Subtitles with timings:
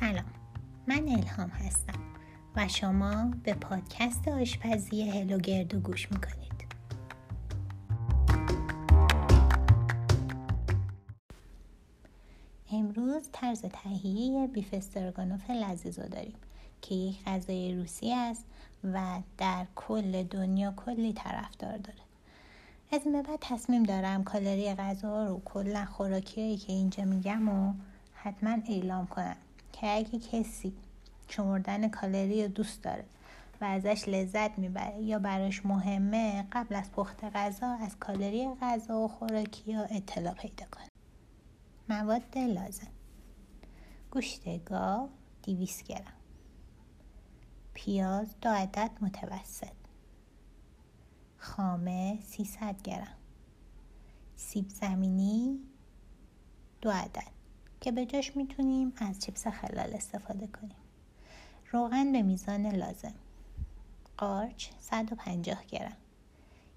[0.00, 0.24] سلام.
[0.86, 2.00] من الهام هستم
[2.56, 6.66] و شما به پادکست آشپزی هلو گردو گوش می‌کنید.
[12.72, 16.34] امروز طرز تهیه بیف استرگانوف لذیذ داریم
[16.82, 18.44] که یک غذای روسی است
[18.84, 22.00] و در کل دنیا کلی طرفدار داره.
[22.92, 27.74] از این به بعد تصمیم دارم کالری غذا رو کلا خوراکیایی که اینجا میگم و
[28.14, 29.36] حتما اعلام کنم.
[29.80, 30.72] که اگه کسی
[31.28, 33.04] شمردن کالری رو دوست داره
[33.60, 39.08] و ازش لذت می‌بره یا براش مهمه قبل از پخت غذا از کالری غذا و
[39.08, 40.88] خوراکی ها اطلاع پیدا کنه.
[41.88, 42.88] مواد لازم.
[44.10, 45.08] گوشت گاو
[45.42, 46.12] 200 گرم.
[47.74, 49.76] پیاز دو عدد متوسط.
[51.38, 53.16] خامه 300 گرم.
[54.36, 55.60] سیب زمینی
[56.80, 57.35] دو عدد.
[57.86, 60.76] که به جاش می‌تونیم از چیپس خلال استفاده کنیم.
[61.72, 63.14] روغن به میزان لازم.
[64.16, 65.96] قارچ 150 گرم.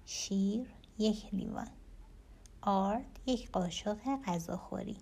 [0.06, 0.66] شیر
[0.98, 1.68] یک لیوان.
[2.62, 4.96] آرد یک قاشق غذاخوری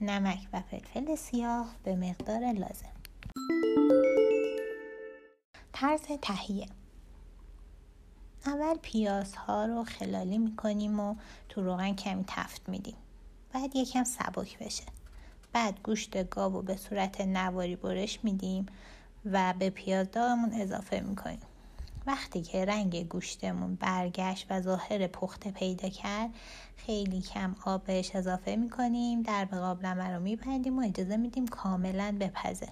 [0.00, 2.94] نمک و فلفل سیاه به مقدار لازم.
[5.72, 6.66] طرز تهیه.
[8.46, 11.14] اول پیازها رو خلالی می‌کنیم و
[11.48, 12.96] تو روغن کمی تفت میدیم.
[13.52, 14.84] بعد یکم سبک بشه.
[15.54, 18.66] بعد گوشت گاو رو به صورت نواری برش میدیم
[19.24, 21.38] و به پیاز داغمون اضافه می‌کنیم.
[22.06, 26.30] وقتی که رنگ گوشتمون برگشت و ظاهر پخته پیدا کرد
[26.76, 32.16] خیلی کم آب بهش اضافه می‌کنیم در به قابلمه رو میبندیم و اجازه میدیم کاملا
[32.20, 32.68] بپزه.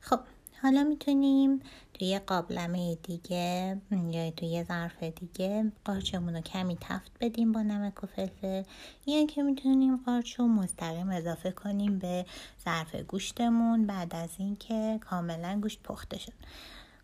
[0.00, 0.20] خب
[0.62, 1.60] حالا می‌تونیم
[2.00, 8.06] توی قابلمه دیگه یا توی ظرف دیگه قارچمون رو کمی تفت بدیم با نمک و
[8.06, 8.62] فلفل.
[9.06, 12.26] یا که می‌تونیم قارچ رو مستقیم اضافه کنیم به
[12.64, 13.86] ظرف گوشتمون.
[13.86, 16.32] بعد از اینکه کاملا گوشت پخته شد.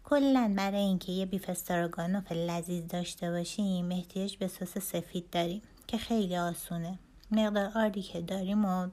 [0.05, 5.99] کلا برای اینکه یه بیف استراگانوف لذیذ داشته باشیم احتیاج به سس سفید داریم که
[5.99, 6.99] خیلی آسونه.
[7.31, 8.89] مقدار آردی که داریم و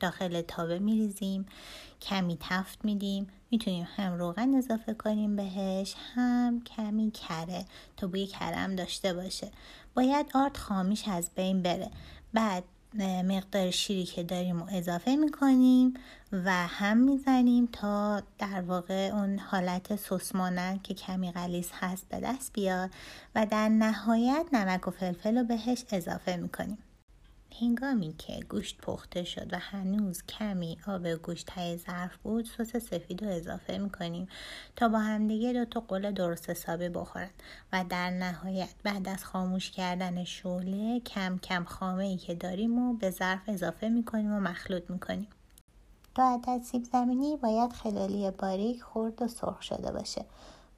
[0.00, 1.46] داخل تابه میریزیم
[2.00, 3.26] کمی تفت میدیم.
[3.50, 7.64] می‌تونیم هم روغن اضافه کنیم بهش هم کمی کره
[7.96, 9.50] تا بوی کرم داشته باشه.
[9.94, 11.90] باید آرد خامیش از بین بره.
[12.32, 12.64] بعد
[13.24, 15.94] مقدار شیری که داریم رو اضافه می‌کنیم
[16.32, 22.52] و هم می‌زنیم تا در واقع اون حالت سسمانند که کمی غلیظ هست به دست
[22.52, 22.90] بیاد
[23.34, 26.78] و در نهایت نمک و فلفل رو بهش اضافه می‌کنیم.
[27.60, 33.24] هنگامی که گوشت پخته شد و هنوز کمی آب گوشت تای ظرف بود سس سفید
[33.24, 34.28] رو اضافه می‌کنیم
[34.76, 37.30] تا با همدیگه دو تا قل درست حسابی بخورن
[37.72, 42.94] و در نهایت بعد از خاموش کردن شعله کم کم خامه ای که داریم و
[42.94, 45.28] به ظرف اضافه می‌کنیم و مخلوط می‌کنیم.
[46.14, 50.24] دو عدد سیب زمینی باید خلالی باریک خورد و سرخ شده باشه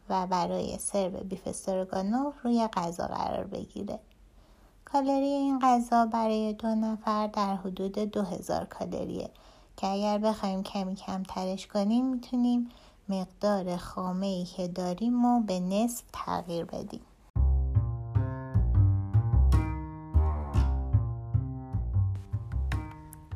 [0.08, 3.98] و برای سرو بیف استرگانوف روی غذا قرار بگیره.
[4.92, 9.30] کالری این غذا برای دو نفر در حدود 2000 کالریه
[9.76, 12.68] که اگر بخوایم کمی کم ترش کنیم می‌تونیم
[13.08, 17.00] مقدار خامه ای که داریم و به نصف تغییر بدیم.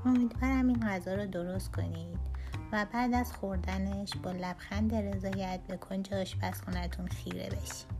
[0.05, 2.19] امیدوارم این غذا رو درست کنید
[2.73, 7.96] و بعد از خوردنش با لبخند رضایت به کنج آشپزخونهتون خیره بشید.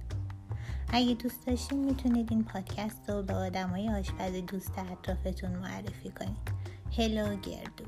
[0.89, 6.51] اگه دوست داشتین می‌تونید این پادکست رو به آدمای آشپز دوست اطرافتون معرفی کنید.
[6.99, 7.85] هلو گردو.